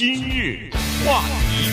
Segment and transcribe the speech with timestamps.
[0.00, 0.70] 今日
[1.04, 1.20] 话
[1.50, 1.68] 题，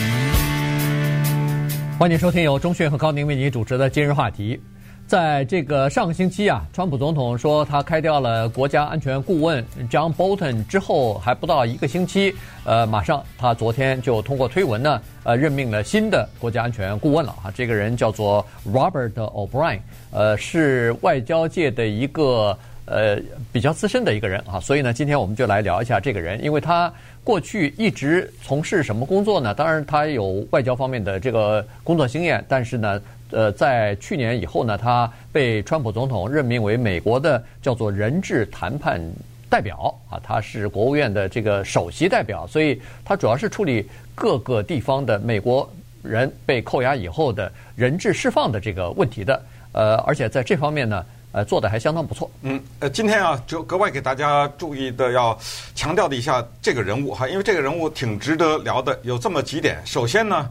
[1.98, 4.60] 欢迎收听由钟迅和高宁为您主持的今日话题。
[5.06, 12.36] 在这个上个星期啊，川普总统说他开掉了国家安全顾问 John Bolton 之后，还不到一个星期，
[12.66, 17.48] 呃，马上他昨天就通过推文呢，呃，任命了新的国家安全顾问了啊。
[17.56, 19.80] 这个人叫做 Robert O'Brien，
[20.12, 23.20] 呃，是外交界的一个呃
[23.52, 24.60] 比较资深的一个人啊。
[24.60, 26.92] 所以呢，今天我们就来聊一下这个人，因为他
[27.24, 29.54] 过去一直从事什么工作呢？
[29.54, 33.00] 当然，他有外交方面的这个工作经验，但是呢。
[33.30, 39.02] 呃，在去年以后呢，他被川普总统任命为美国的叫做人质谈判
[39.50, 45.70] 代表啊，他是国务院的这个首席代表，所以他主要是处理各个地方的美国
[46.02, 49.44] 人被扣押以后的人质释放的这个问题的。
[49.74, 51.06] 呃，而且在这方面呢，
[51.38, 52.30] 呃，做的还相当不错。
[52.42, 55.38] 嗯，呃，今天啊，就格外给大家注意的要
[55.76, 59.80] 强调的一下这个人物哈，因为这个人物挺值得聊的，有这么几点。
[59.86, 60.50] 首先呢。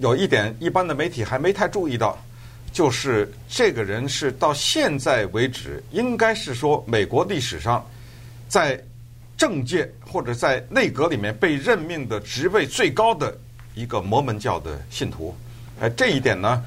[0.00, 2.18] 有一点，一般的媒体还没太注意到，
[2.70, 7.82] 就是这个人是到现在为止，应该是说美国历史上，
[8.46, 8.78] 在
[9.38, 13.34] 政界或者在内阁里面被任命的职位最高的
[13.74, 15.34] 一个摩门教的信徒。
[15.80, 16.62] 哎，这一点呢，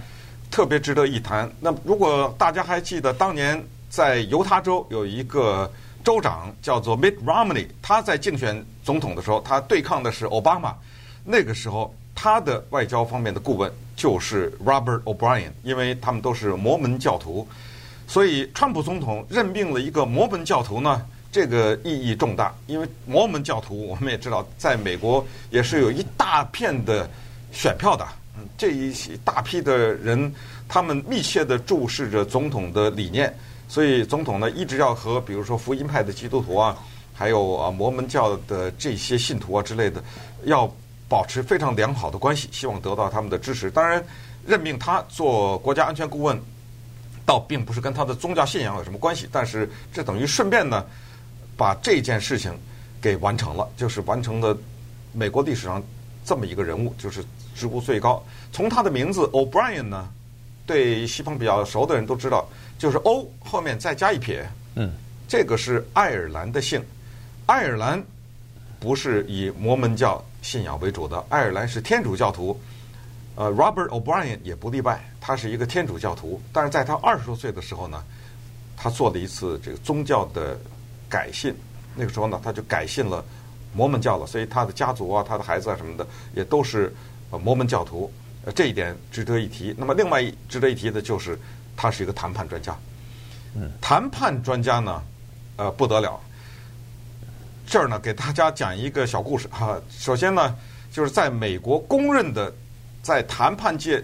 [0.54, 1.52] 特别值得一谈。
[1.60, 3.60] 那如果大家还记得，当年
[3.90, 5.70] 在犹他州有一个
[6.04, 10.76] 州长叫做 Mitt Romney，他在竞选总统的时候，他对抗的是奥巴马，
[11.26, 11.92] 那个时候。
[12.16, 17.46] 他的外交方面的顾问就是 Robert O'Brien，因为他们都是摩门教徒，
[18.08, 22.54] 所以川普总统任命了一个摩门教徒呢，这个意义重大。
[22.68, 27.10] 因为摩门教徒我们也知道，在美国也是有一大片的
[27.52, 28.08] 选票的，
[28.58, 30.34] 这一大批的人，
[30.68, 33.34] 他们密切地注视着总统的理念，
[33.68, 36.78] 所以总统呢一直要和比如说福音派的基督徒啊，
[37.14, 40.04] 还有啊摩门教的这些信徒啊之类的
[40.46, 40.72] 要。
[41.10, 43.70] 保持非常良好的关系，希望得到他们的支持。
[43.70, 44.04] 当然，
[44.48, 46.42] 任命他做国家安全顾问，
[47.24, 49.28] 倒并不是跟他的宗教信仰有什么关系。
[49.32, 50.84] 但是，这等于顺便呢，
[51.56, 52.52] 把这件事情
[53.00, 54.58] 给完成了，就是完成了
[55.12, 55.84] 美国历史上
[56.26, 57.24] 这么一个人物，就是
[57.56, 58.24] 职务最高。
[58.52, 60.10] 从他的名字 O'Brien 呢，
[60.66, 62.48] 对西方比较熟的人都知道，
[62.78, 64.92] 就是 O 后面再加一撇，嗯，
[65.28, 66.84] 这个是爱尔兰的姓。
[67.46, 68.02] 爱尔兰
[68.80, 72.60] 不是以摩门教信仰为主的，爱尔兰是天主教徒，
[73.36, 76.42] 呃，Robert O'Brien 也不例外，他是一个天主教徒。
[76.54, 78.04] 但是在他二十多岁的时候呢，
[78.78, 80.58] 他做了一次这个宗教的
[81.10, 81.54] 改信，
[81.96, 83.24] 那个时候呢，他就改信了
[83.74, 84.26] 摩门教了。
[84.26, 86.94] 所以他的家族啊，他的孩子啊什么的，也都是
[87.34, 88.10] 呃摩门教徒。
[88.46, 89.74] 呃，这一点值得一提。
[89.78, 91.40] 那么，另外值得一提的就是
[91.76, 92.78] 他是一个谈判专家。
[93.56, 95.02] 嗯，谈判专家呢，
[95.56, 96.20] 呃，不得了。
[97.66, 99.82] 这儿呢，给大家讲一个小故事哈。
[99.90, 100.54] 首先呢，
[100.92, 102.54] 就是在美国公认的
[103.02, 104.04] 在谈判界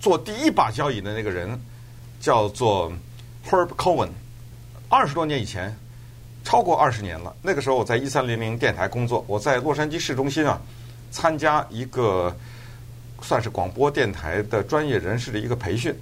[0.00, 1.56] 做第一把交椅的那个人，
[2.20, 2.92] 叫做
[3.48, 4.08] Herb Cohen。
[4.88, 5.72] 二十多年以前，
[6.42, 7.32] 超过二十年了。
[7.40, 10.60] 那个时候我在一三零零电台工作，我在洛杉矶市中心啊，
[11.12, 12.36] 参加一个
[13.20, 15.94] 算是广播电台的专业人士的一个培训。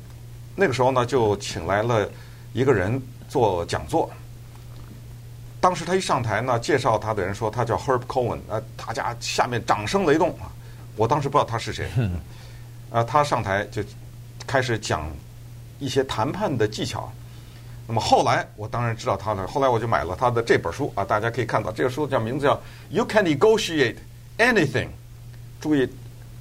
[0.55, 2.09] 那个时候呢，就请来了
[2.53, 4.11] 一个人做讲座。
[5.61, 10.51] 当时他一上台呢，介绍他的人说他叫 Herb Cohen，呃，大家下面掌声雷动啊！
[10.97, 11.89] 我当时不知道他是谁，
[12.91, 13.83] 呃，他上台就
[14.47, 15.11] 开始讲
[15.79, 17.13] 一些谈判的技巧。
[17.87, 22.55] 那么后来我当然知道他了，后来我就买了他的这本书啊，大家可以看到这个书叫名字叫
[22.91, 23.97] 《You Can Negotiate
[24.39, 24.87] Anything》。
[25.61, 25.89] 注意，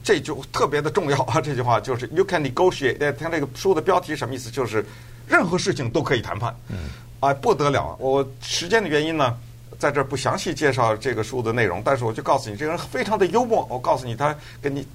[0.08, 1.42] 这就特别的重要啊！
[1.42, 3.14] 这句话就是 “You Can Negotiate”。
[3.20, 4.50] 他这个书的标题什么意思？
[4.50, 4.86] 就是
[5.28, 6.56] 任何事情都可以谈判。
[6.70, 6.78] 嗯
[7.20, 7.94] 啊，不得了！
[8.00, 9.38] 我时间的原因呢，
[9.78, 13.68] 在这儿不详细介绍这个书的内容，但是我就告诉你，这个人非常的幽默。
[13.70, 14.88] 我告诉你，他跟你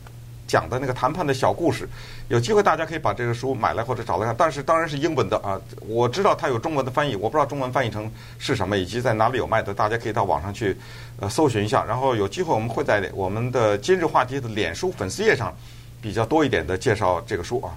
[0.52, 1.88] 讲的那个谈判的小故事，
[2.28, 4.34] 有机会大家可以把这个书买来或者找来看。
[4.36, 5.58] 但是当然是英文的啊，
[5.88, 10.76] 我知道它有中文的翻译，我不知道中文翻译成是什么，以及在哪里有卖的，大家可以到网上去
[11.20, 11.82] 呃搜寻一下。
[11.82, 15.56] 然后有机会我们会在我们的今日话题的脸书粉丝页上
[16.02, 17.72] 比较多一点的介绍这个书啊。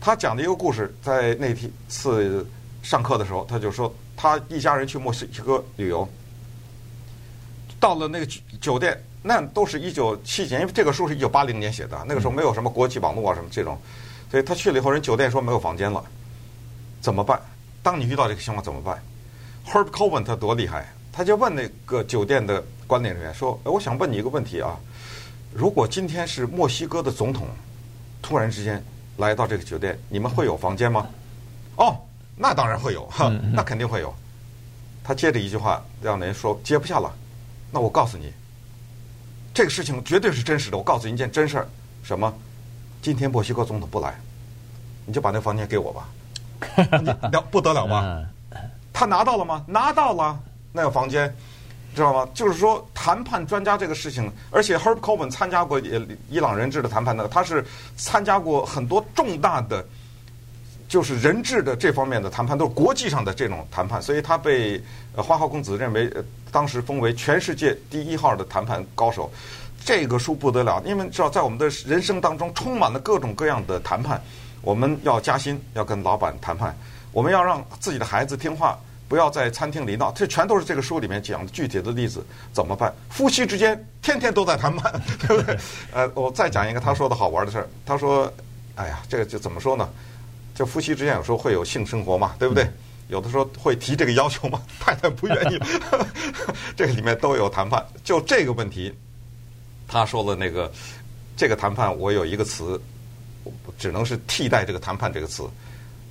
[0.00, 1.54] 他讲的一个故事，在那
[1.88, 2.44] 次。
[2.82, 6.08] 上课的时候，他就说他一家人去墨西哥旅游，
[7.80, 8.26] 到了那个
[8.60, 8.96] 酒店，
[9.26, 13.76] 那都是一九七几年，因为这个书是一九八零年写的，那个时候没有什么国际网络啊什么这种，
[14.30, 16.04] 所以他去了以后，人酒店说没有房间了，
[17.00, 17.40] 怎么办？
[17.82, 19.02] 当你遇到这个情况怎么办
[19.66, 24.76] ？Herb Cohen 他多厉害，他就问那个酒店的管理人员说：“哎我想问你一个问题啊，
[25.52, 27.48] 如果今天是墨西哥的总统
[28.22, 28.82] 突然之间
[29.16, 31.06] 来到这个酒店，你们会有房间吗？”
[31.76, 31.96] 哦。
[32.38, 34.14] 那当然会有哈，那肯定会有。
[35.02, 37.10] 他接着一句话让人说接不下了。
[37.70, 38.30] 那我告诉你，
[39.56, 40.76] 这个事情绝对是真实的。
[40.76, 41.66] 我告诉你一件真事儿，
[42.02, 42.30] 什么？
[43.00, 44.14] 今天墨西哥总统不来，
[45.06, 46.08] 你就把那房间给我吧。
[47.32, 48.22] 了不得了吧？
[48.92, 49.64] 他拿到了吗？
[49.66, 50.38] 拿到了，
[50.74, 51.34] 那个房间，
[51.94, 52.28] 知道吗？
[52.34, 55.80] 就是说谈判专家这个事情，而且 Herb Cohen 参加过
[56.28, 57.64] 伊朗人质的谈判的，他是
[57.96, 59.82] 参加过很多重大的，
[60.86, 64.78] 就是人质的这方面的谈判，都是国际上的这种谈判，所以他被
[65.14, 66.12] 花花公子认为
[66.56, 69.30] 当时封为全世界第一号的谈判高手。
[69.84, 74.18] 这个书不得了，因为知道在我们的人生当中充满了各种各样的谈判。
[74.62, 76.72] 我们要加薪，要跟老板谈判；
[77.12, 80.10] 我们要让自己的孩子听话，不要在餐厅里闹。
[80.12, 82.24] 这全都是这个书里面讲的具体的例子。
[82.54, 82.90] 怎么办？
[83.10, 84.90] 夫妻之间天天都在谈判，
[85.28, 85.58] 对不对？
[85.92, 87.68] 呃，我再讲一个他说的好玩的事儿。
[87.84, 88.32] 他说
[88.76, 89.86] ：“哎呀，这个就怎么说呢？
[90.54, 92.66] 就夫妻之间有时候会有性生活嘛，对不对？
[93.08, 95.58] 有的时候会提这个要求吗， 太太不愿意。
[96.76, 97.84] 这个里面都有谈判。
[98.04, 98.92] 就这个问题，
[99.86, 100.70] 他说了那个
[101.36, 102.80] 这个谈判，我有一个词。”
[103.78, 105.48] 只能是替代这个谈判这个词。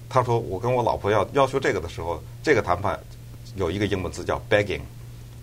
[0.08, 2.98] 他说：“我跟我老婆要要求这个的时候，这个谈判
[3.56, 4.80] 有一个英文字叫 begging，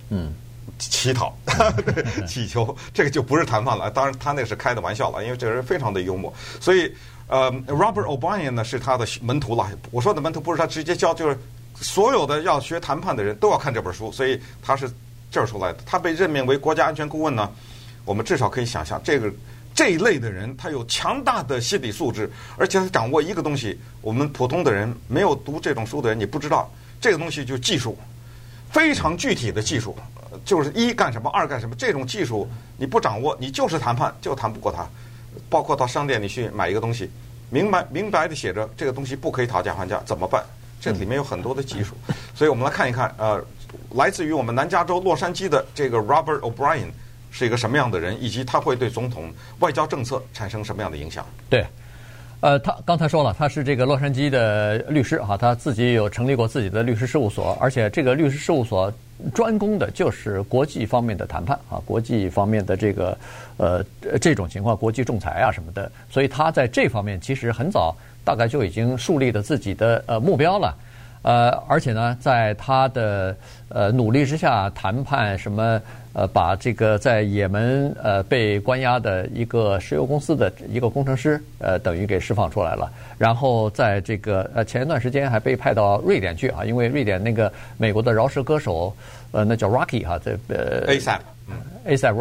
[0.09, 0.33] 嗯，
[0.79, 1.37] 乞讨、
[2.27, 3.91] 乞求，这个就不是谈判了。
[3.91, 6.33] 当然，他那是开的玩笑了，因为这个人非常的幽默。
[6.63, 6.91] 所以，
[7.27, 9.69] 呃，Robert O'Brien 呢是他的门徒了。
[9.91, 11.39] 我说的门徒不是他直接教，就是
[11.75, 14.11] 所有的要学谈判的人都要看这本书。
[14.13, 14.91] 所以他是
[15.31, 15.79] 这儿出来的。
[15.87, 17.51] 他被任命为国家安全顾问呢，
[18.05, 19.33] 我们至少可以想象这个。”
[19.75, 26.71] 这一类的人，他有强大的心理素质，而且他掌握一个东西，我们普通的人没有读这种书的人，你不知道
[27.01, 27.97] 这个东西就技术，
[28.71, 29.97] 非常具体的技术，
[30.45, 32.47] 就是一干什么，二干什么，这种技术
[32.77, 34.87] 你不掌握，你就是谈判就谈不过他。
[35.49, 37.11] 包括到商店里去买一个东西，
[37.51, 40.45] 明白明白的写着这个东西不可以讨价还价，怎么办？
[40.81, 41.95] 这里面有很多的技术，
[42.35, 43.45] 所以我们来看一看，呃，
[43.95, 46.89] 来自于我们南加州洛杉矶的这个 Robert O'Brien。
[47.35, 51.25] 是一个什么样的人，以及他会对总统外交政策产生什么样的影响？
[51.49, 51.65] 对，
[52.43, 58.93] 呃，他刚才说了，他是这个洛杉矶的律师哈，他自己有成立过自己的律师事务所，而且这个律师事务所
[59.33, 63.17] 专攻的就是国际方面的谈判啊，国际方面的这个
[63.59, 63.85] 呃
[64.21, 67.95] 这种情况，国际仲裁啊什么的，所以他在这方面其实很早
[68.25, 70.77] 大概就已经树立了自己的呃目标了。
[71.23, 73.35] 呃，而且呢，在他的
[73.69, 75.81] 呃努力之下，谈判什么
[76.13, 82.91] 呃，把这个在也门呃被关押的一个石油公司的一个工程师呃，等于给释放出来了。
[83.19, 88.95] 然后在这个呃前一段时间还被派到瑞典去啊，因为瑞典那个美国的饶舌歌手
[89.31, 90.87] 呃，那叫 Rocky 哈，这呃
[91.53, 91.63] ASAP。
[91.85, 92.13] A.S.A.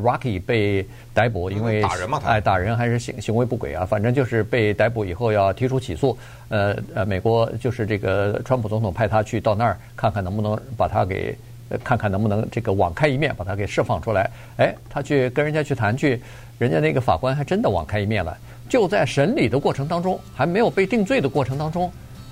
[0.00, 6.16] Rocky 被逮捕，因为打人嘛，哎，打人还是行行为不轨啊，反正就是被逮捕以后要提出起诉。
[6.48, 11.36] 呃呃，美国就是这个川普总统派他去到那儿看看能不能把他给，
[11.82, 14.30] 看看能不能这个网开一面，把他给释放出来。
[14.58, 16.22] 哎，他去跟人家去谈去，
[16.58, 18.38] 人家那个法官还真的网开一面了，
[18.68, 21.90] 就在审理的过程当中，还没有被定罪的过程当中，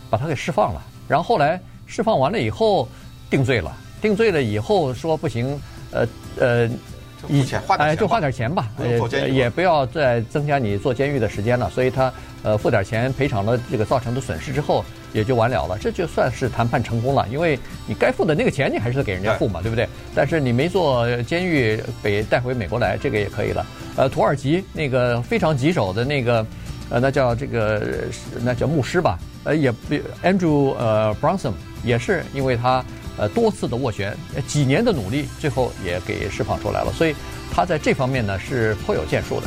[0.09, 0.81] 把他给释放了。
[1.09, 2.89] 然后后来释放完了以后
[3.29, 5.61] 定罪了，定罪了以后说不行。
[5.93, 6.09] 呃
[6.39, 6.69] 呃，
[7.29, 11.71] 以前花点钱，就花点钱吧，呃，也不要再增加你坐监狱的时间了。
[11.71, 12.13] 所以他
[12.43, 15.79] 呃付点钱赔偿了这个造成的损失之后，也就完了了。
[15.79, 19.89] 这就算是谈判成功了，因为你该付的那个钱你还是得给人家付嘛，对，对不对？
[20.15, 23.65] 但是你没坐监狱被带回美国来，这个也可以了。
[23.97, 26.45] 呃，土耳其那个非常棘手的那个，
[26.91, 27.83] 呃，那叫这个
[28.43, 29.73] 那叫牧师吧，呃，也
[30.25, 31.53] Andrew 呃 Brunson
[31.85, 32.85] 也是因为他。
[33.19, 34.17] 呃，多次的斡旋，
[34.47, 36.93] 几年的努力，最后也给释放出来了。
[36.93, 37.15] 所以
[37.53, 39.47] 他在这方面呢是颇有建树的。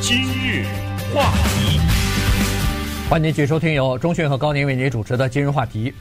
[0.00, 0.66] 今日
[1.14, 1.80] 话题，
[3.08, 5.94] 欢迎继续收听由钟迅和高宁为您主持的今日话题。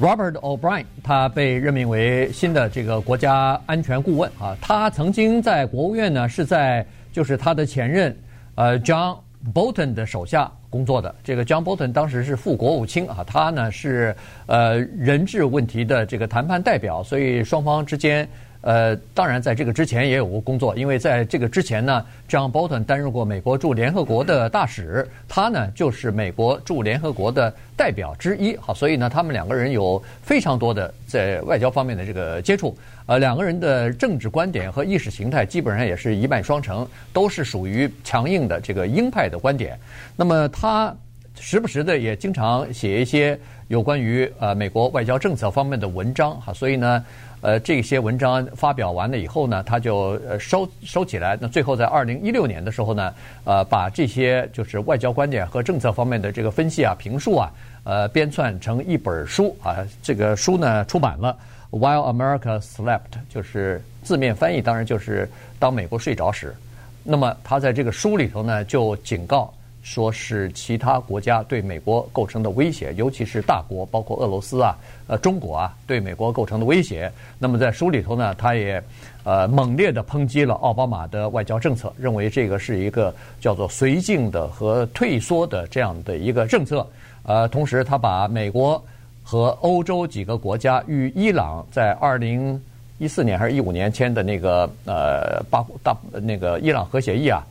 [0.00, 8.18] Robert O'Brien 他被任命为新的这个国家安全顾问啊，他曾经在国务院呢是在就是他的前任
[8.56, 9.18] 呃 John
[9.54, 10.50] Bolton 的手下。
[10.74, 14.12] 工作的这个 John Bolton 当时是副国务卿啊，他呢是
[14.46, 18.28] 呃人质问题的这个谈判代表，所以双方之间。
[18.64, 28.56] 呃，当然，在这个之前也有过工作，因为在这个之前呢，John Bolton 担任过美国驻联合国的大使，他呢就是美国驻联合国的代表之一。
[28.56, 32.74] 好，所以呢，他们两个人有非常多的在外交方面的这个接触。
[33.04, 39.78] 呃，两个人的政治观点和意识形态基本上也是一脉双承，都是属于强硬的这个鹰派的观点。
[40.16, 40.96] 那么他
[41.38, 43.38] 时不时的也经常写一些
[43.68, 46.40] 有关于呃美国外交政策方面的文章。
[46.40, 47.04] 哈，所以呢。
[47.40, 51.36] 呃，这些文章发表完了以后呢，他就呃收收起来。
[51.38, 53.12] 那最后在二零一六年的时候呢，
[53.44, 57.52] 呃，把这些就是外交观点和政策方面的这个分析啊、评述啊，
[57.84, 59.86] 呃，编纂成一本书啊。
[60.02, 61.36] 这个书呢出版了。
[61.70, 66.54] While America Slept，就是字面翻译当然就是当美国睡着时。
[67.02, 69.52] 那么他在这个书里头呢，就警告
[69.84, 74.74] 说是其他国家对美国构成的威胁，尤其是大国，包括俄罗斯啊、
[75.06, 77.12] 呃中国啊，对美国构成的威胁。
[77.38, 78.82] 那么在书里头呢，他也
[79.24, 86.84] 呃猛烈地抨击了奥巴马的外交政策，认为这个是一个叫做绥靖的和退缩的这样的一个政策。
[87.24, 88.82] 呃，同时他把美国
[89.22, 92.58] 和欧洲几个国家与伊朗在二零
[92.96, 97.46] 一四年还是一五年签的那个呃巴大那个伊朗核协议啊，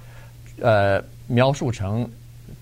[0.61, 2.09] 呃描述成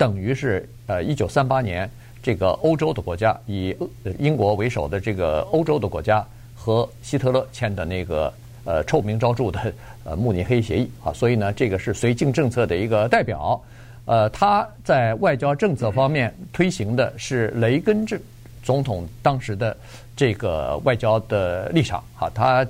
[0.01, 1.88] 等于是呃一九三八年
[2.24, 3.75] 这个欧洲的国家以
[4.17, 8.34] 英国为首的这个欧洲的国家和希特勒签的那个
[8.65, 9.72] 呃臭名昭著的
[10.03, 10.89] 呃慕尼黑协议。
[11.03, 13.62] 啊，所以呢这个是绥靖政策的一个代表，
[14.05, 18.20] 呃他在外交政策方面推行的是雷根政
[18.63, 19.77] 总统当时的。
[20.13, 22.67] 这个外交的立场，啊，他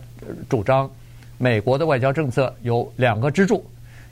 [0.47, 0.89] 主张
[1.37, 3.65] 美国的外交政策有两个支柱，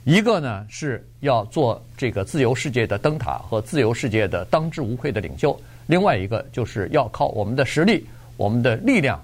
[0.04, 9.22] 一个呢是要做这个自由世界的灯塔和自由世界的当之无愧的领袖，另外一个就是要靠我们的实力、我们的力量，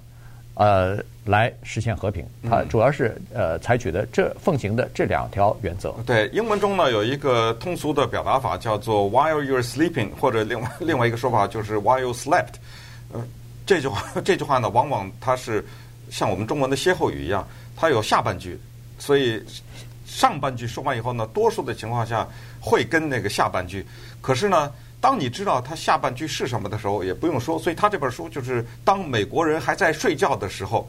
[0.55, 2.25] 呃，来实现和平。
[2.49, 5.95] 它主要是呃采取的这奉行的这两条原则。
[6.05, 12.55] 对，英文中呢有一个通俗的表达法叫做 “while you're sleeping”，或者另外 另外一个说法就是 “while you slept”，
[13.13, 13.25] 呃。
[13.65, 15.67] 这句话， 这句话呢，往往它是
[16.09, 18.57] 像我们中文的歇后语一样，它有下半句，
[18.97, 19.43] 所以
[20.07, 22.27] 上半句说完以后呢，多数的情况下
[22.61, 23.85] 会跟那个下半句。
[24.23, 27.59] 可是呢，当你知道它下半句是什么的时候，也不用说。
[27.59, 30.89] 所以他这本书就是当美国人还在睡觉的时候，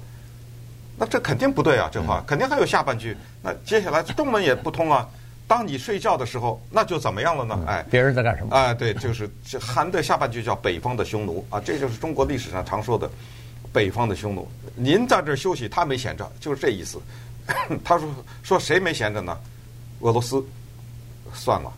[0.98, 3.18] 那这肯定不对啊，这话肯定还有下半句。
[3.42, 5.08] 那接下来中文也不通啊。
[5.48, 7.64] 当你睡觉的时候，那就怎么样了呢？
[7.68, 8.54] 哎，别人在干什么？
[8.54, 13.10] 哎，对，就是这含的下半句叫“北方的匈奴”啊，这就是中国历史上常说的
[13.72, 14.46] “北方的匈奴”。
[14.76, 17.00] 您在这儿休息，他没闲着，就是这意思。
[17.84, 18.10] 他说
[18.44, 19.38] 说谁没闲着呢？
[20.02, 20.46] 俄罗斯，
[21.34, 21.72] 算了，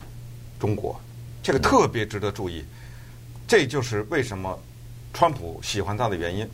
[0.59, 0.99] 中国，
[1.41, 2.65] 这个特别值得注意。
[3.47, 4.59] 这就是为什么
[5.13, 6.47] 川普喜欢他的原因。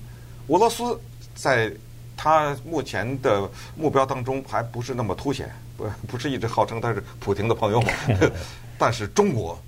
[0.47, 0.99] 俄罗斯
[1.33, 1.71] 在
[2.15, 5.49] 他目前的目标当中还不是那么凸显。
[5.77, 7.89] 不不是一直号称他是普京的朋友吗？
[8.79, 9.61] 但是中国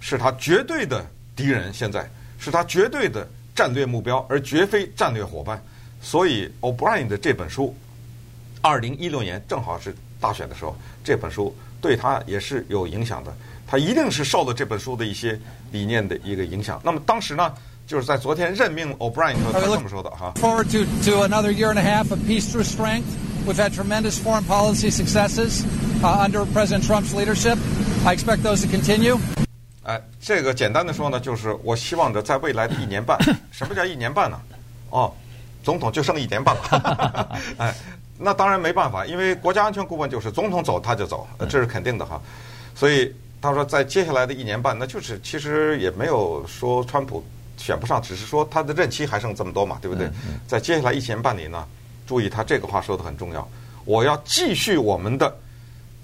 [0.00, 1.02] 是他绝对的
[1.34, 2.06] 敌人，现在
[2.38, 5.62] 是他绝对的战略目标，而绝非战略伙伴。
[6.02, 7.74] 所以，O'Brien 的这本书，
[8.66, 13.32] 二零一六年正好是大选的时候，这本书对他也是有影响的。
[13.64, 15.38] 他一定是受了这本书的一些
[15.70, 16.80] 理念的一个影响。
[16.82, 17.54] 那么当时呢，
[17.86, 20.32] 就是在昨天任命 O'Brien 的时候，他这么说的哈。
[20.34, 23.06] Forward to to another year and a half of peace through strength.
[23.46, 25.64] We've had tremendous foreign policy successes
[26.02, 27.56] under President Trump's leadership.
[28.04, 29.16] I expect those to continue.
[29.84, 33.16] 哎，这个简单的说呢，就是我希望着在未来的一年半，
[33.52, 34.40] 什么叫一年半呢？
[34.90, 35.12] 哦，
[35.62, 37.38] 总统就剩一年半了。
[37.58, 37.72] 哎，
[38.18, 42.20] 那当然没办法，因为国家安全顾问就是总统走他就走，这是肯定的哈。
[42.74, 47.24] 所以他说，在接下来的一年半，那就是其实也没有说川普
[47.56, 50.10] 选不上，只是说他的任期还剩这么多嘛，对不对？
[50.46, 51.66] 在接下来一年半里呢？
[52.06, 53.46] 注意，他这个话说的很重要。
[53.84, 55.34] 我要继续我们的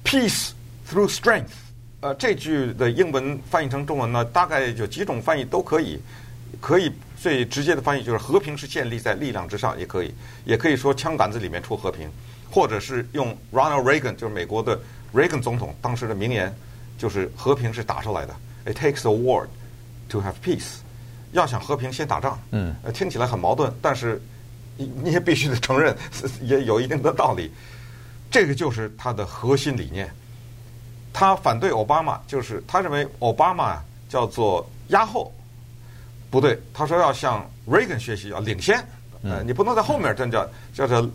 [0.05, 0.51] peace
[0.89, 1.51] through strength。
[2.01, 6.01] 呃，这句的英文翻译成中文呢，大概有几种翻译都可以。
[6.61, 12.11] 可以最直接的翻译就是和平是建立在力量之上，也可以，也可以说枪杆子里面出和平，
[12.51, 14.79] 或者是用 Ronald Reagan，就是美国的
[15.15, 16.55] Reagan 总统当时的名言，
[16.99, 18.35] 就是和平是打出来的。
[18.67, 19.47] It takes a war
[20.09, 20.77] to have peace。
[21.33, 22.39] 要想和平，先打仗。
[22.51, 24.21] 嗯，听起来很矛盾，但是。
[24.79, 25.95] 你你也必须得承认，
[26.41, 27.53] 也有一定的道理。
[28.31, 30.11] 这个就是他的核心理念。
[31.13, 35.31] 他反对奥巴马，就是他认为奥巴马叫做压后，
[36.33, 36.59] 不对。
[36.75, 38.85] 他说要向 Reagan 学习，要领先。
[39.23, 41.09] 呃，你不能在后面，这叫叫做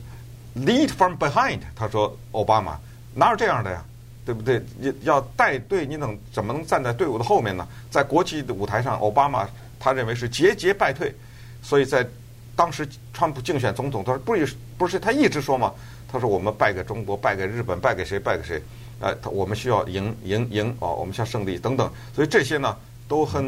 [0.55, 1.59] lead from behind。
[1.75, 2.79] 他说奥巴马
[3.13, 3.83] 哪有这样的呀？
[4.25, 4.63] 对不对？
[4.79, 7.67] 你要带队，你能怎么能站在队伍的后面呢？
[7.91, 9.45] 在国际的舞台上，奥巴马
[9.77, 11.13] 他认为是节节败退，
[11.61, 12.07] 所以在。
[12.57, 15.71] 当时川普竞选总统，他说不是不是他一直说嘛？
[16.11, 18.17] 他说我们败给中国，败给日本，败给谁？
[18.17, 18.59] 败给谁？
[18.99, 21.87] 呃，我们需要赢赢赢哦，我们需要胜利等等。
[22.15, 22.75] 所以这些呢，
[23.07, 23.45] 都和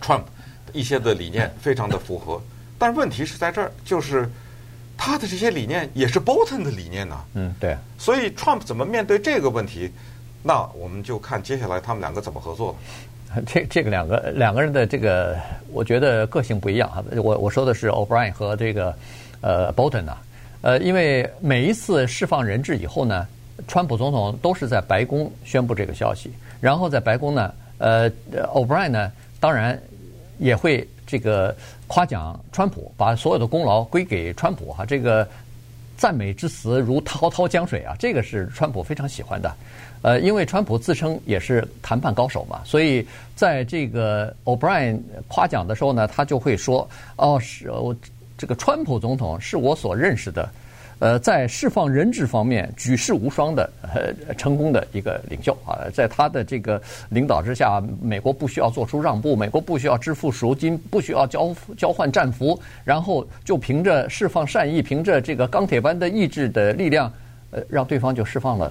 [0.00, 0.26] 川普
[0.72, 2.40] 一些的理念非常的符合。
[2.78, 4.28] 但问题是在这儿，就是
[4.96, 7.20] 他的这些理念也是 Bolton 的理念呢。
[7.34, 7.76] 嗯，对。
[7.98, 9.90] 所以 Trump 怎么面对这个问题？
[10.42, 12.78] 那我们就看接下来他们两个怎么合作了。
[13.44, 15.36] 这这个两个两个人的这个，
[15.70, 17.04] 我觉得个性不一样哈。
[17.16, 18.94] 我我说的是 O'Brien 和这个
[19.42, 20.16] 呃 Bolton 呐，
[20.62, 23.26] 呃，因为每一次释放人质以后呢，
[23.66, 28.10] 川普总统都是在白宫宣布这个消息，然后在白宫呢，呃
[28.54, 29.78] ，O'Brien 呢，当然
[30.38, 31.54] 也会这个
[31.86, 35.28] 夸奖川普，把所有的功劳归给川普哈，这个
[35.96, 39.54] 赞美之词如滔滔江水啊，这个是川普非常喜欢的。
[40.02, 43.04] 呃，因为川普自称也是谈判高手嘛，所以
[43.34, 47.94] 在这个 O'Brien 夸奖的时候呢，他就会说：“哦，是我
[48.36, 50.48] 这个川普总统是我所认识的。”
[50.98, 67.12] 呃，在释放人质方面举世无双的呃成功的一个领袖啊，在他的这个领导之下，美国不需要做出让步，美国不需要支付赎金，不需要交交换战俘，然后就凭着释放善意，凭着这个钢铁般的意志的力量。
[67.50, 68.70] 呃，让对方就释放了，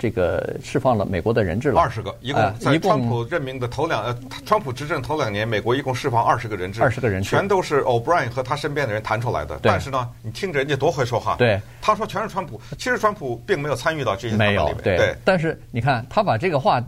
[0.00, 1.78] 这个释放了美国的人质了。
[1.78, 6.82] 二十个，一共在川普任命的头两，呃，川普执政头两年，美国一共释放二十个人质。
[6.82, 9.60] 二十个人质，全都是 O'Brien 和他身边的人谈出来的。
[9.62, 11.36] 但是呢，你听着人家多会说话。
[11.36, 14.36] 对，他说全是川普，其实川普并没有参与到这些。
[14.36, 15.14] 没有，对。
[15.22, 16.82] 但是你看，他把这个话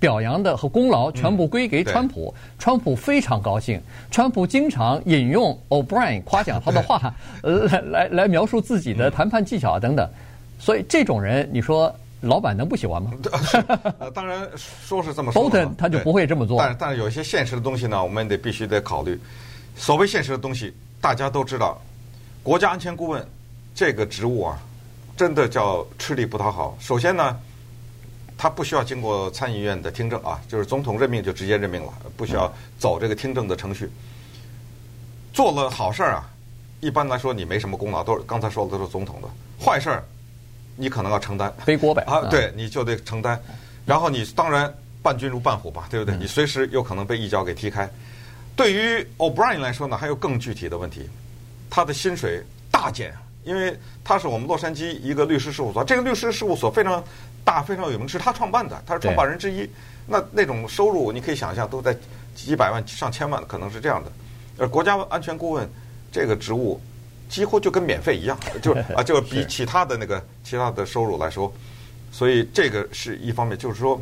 [0.00, 3.78] 表扬的和功劳全部归给川普，川普非常高兴。
[4.10, 10.08] 川普经常引用 O'Brien 夸奖他的话，呃， 来来来描述自己的谈判技巧等等。
[10.58, 13.10] 所以这种人，你说老板能不喜欢吗？
[14.00, 15.50] 呃，当然说是这么说。
[15.50, 16.58] Bolton 他就不会这么做。
[16.58, 19.20] 但但是有一些现实的东西呢，我们得必须得考虑。
[19.76, 21.78] 所谓现实的东西，大家都知道，
[22.42, 23.24] 国家安全顾问
[23.74, 24.58] 这个职务啊，
[25.16, 26.76] 真的叫吃力不讨好。
[26.80, 27.38] 首先呢，
[28.38, 33.90] 他不需要经过参议院的听证啊，就是总统任命就直接任命了，不需要走这个听证的程序。
[35.34, 36.30] 做了好事儿啊，
[36.80, 39.28] 一般来说你没什么功劳，都是刚才说的都是总统的
[39.62, 40.02] 坏事儿。
[40.76, 43.40] 你可能要承担背锅呗啊，对，你就得承担。
[43.84, 46.16] 然后你当然伴君如伴虎吧，对不对？
[46.16, 47.88] 你随时有可能被一脚给踢开。
[48.54, 51.08] 对于 O'Brien 来说呢，还有更具体的问题，
[51.70, 53.14] 他的薪水大减，
[53.44, 57.02] 因为他是我们洛杉矶一个律师事务所，这个律师事务所非常
[57.44, 59.68] 大，非常有名，是他创办的，他是创办人之一。
[60.06, 61.96] 那那种收入你可以想象，都在
[62.34, 64.12] 几百万、上千万，可能是这样的。
[64.58, 65.68] 而国家安全顾问
[66.10, 66.80] 这个职务。
[67.28, 71.52] 几乎就跟免费一样， 就是啊，就比其他的那个其他的收入来说，
[72.12, 74.00] 所以这个是一方面，就是说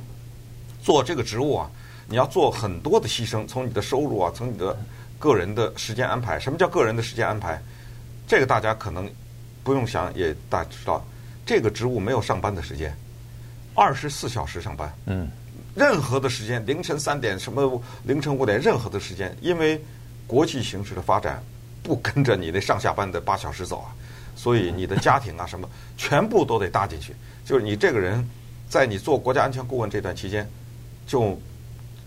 [0.83, 1.71] 做这个职务啊，
[2.07, 4.77] 你要做很多的牺牲，从你的收入啊，从你的
[5.19, 6.39] 个人的时间安排。
[6.39, 7.61] 什么叫个人的时间安排？
[8.27, 9.11] 这个大家可能
[9.63, 11.05] 不用想，也大家知道，
[11.47, 12.95] 这个职务没有上班的时间，
[13.75, 14.93] 二十四小时上班。
[15.07, 15.29] 嗯，
[15.75, 19.83] 任何的时间，凌晨三点，什么凌晨五点，任何的时间，因为
[20.27, 21.43] 国际形势的发展。
[21.85, 23.93] 不跟着你那上下班的八小时走啊，
[24.35, 25.69] 所以你的家庭啊什么
[25.99, 27.15] 全部都得搭进去。
[27.45, 28.27] 就是你这个人，
[28.71, 30.49] 在你做国家安全顾问这段期间，
[31.07, 31.39] 就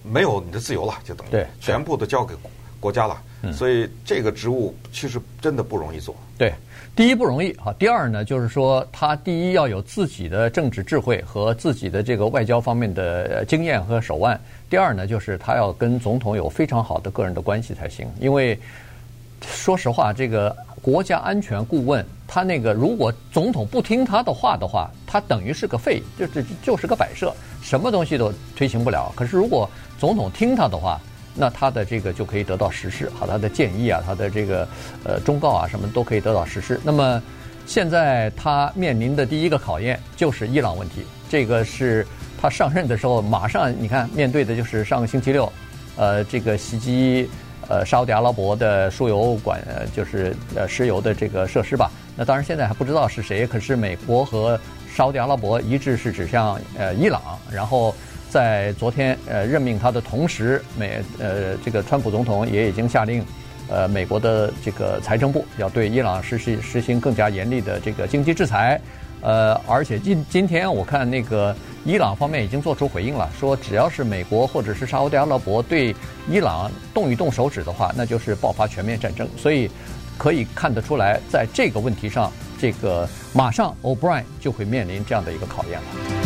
[0.04, 2.34] 没有你的自由了，就等于全部都交给
[2.80, 3.22] 国家了。
[3.54, 6.16] 所以这个职务其实真的不容易做。
[6.40, 6.52] 对，
[6.96, 14.40] 第一不容易啊，第二呢，就是说他第一要有自己的政治智慧和自己的这个外交方面的经验和手腕。
[14.72, 18.60] 第二呢，就是他要跟总统有非常好的个人的关系才行，因为。
[19.42, 29.12] 说实话，这个国家安全顾问，他那个如果总统不听他的话的话，他等于是个废，就这就是个摆设，什么东西都推行不了。
[29.16, 29.70] 可是如果
[30.00, 31.00] 总统听他的话，
[31.36, 34.68] 那他的这个就可以得到实施，好，他的建议啊，他的这个
[35.04, 36.80] 呃忠告啊，什么都可以得到实施。
[36.84, 37.22] 那么
[37.66, 42.08] 现在他面临的第一个考验就是伊朗问题，这个是
[42.42, 45.52] 他上任的时候马上你看面对的就是上个星期六，
[45.96, 47.30] 呃，这个袭击。
[47.68, 51.92] 呃，沙特阿拉伯的输油管，呃就是呃石油的这个设施吧。
[52.16, 54.60] 那当然现在还不知道是谁，可是美国和
[54.94, 57.22] 沙特阿拉伯一致是指向呃伊朗。
[57.52, 57.94] 然后
[58.30, 63.24] 在昨天呃任命他的同时，美呃这个川普总统也已经下令，
[63.70, 68.80] 呃美国的这个财政部要对伊朗实施实行更加严厉的这个经济制裁。
[69.22, 71.54] 呃，而且今今天我看那个
[71.88, 75.96] 伊朗方面已经做出回应了，说只要是美国或者是沙特阿拉伯对
[76.30, 79.26] 伊朗动一动手指的话，那就是爆发全面战争。
[79.38, 79.72] 所以
[80.18, 86.17] 可以看得出来，在这个问题上，这个马上 O'Brien 就会面临这样的一个考验了。